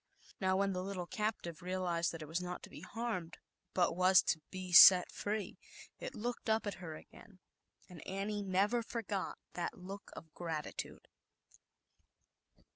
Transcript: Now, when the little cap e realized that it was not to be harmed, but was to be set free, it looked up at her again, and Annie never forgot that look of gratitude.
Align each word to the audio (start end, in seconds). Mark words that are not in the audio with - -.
Now, 0.39 0.57
when 0.57 0.73
the 0.73 0.81
little 0.81 1.05
cap 1.05 1.45
e 1.45 1.51
realized 1.61 2.11
that 2.11 2.23
it 2.23 2.27
was 2.27 2.41
not 2.41 2.63
to 2.63 2.71
be 2.71 2.81
harmed, 2.81 3.37
but 3.75 3.95
was 3.95 4.23
to 4.23 4.41
be 4.49 4.71
set 4.71 5.11
free, 5.11 5.59
it 5.99 6.15
looked 6.15 6.49
up 6.49 6.65
at 6.65 6.73
her 6.81 6.95
again, 6.95 7.37
and 7.87 8.01
Annie 8.07 8.41
never 8.41 8.81
forgot 8.81 9.37
that 9.53 9.77
look 9.77 10.09
of 10.15 10.33
gratitude. 10.33 11.07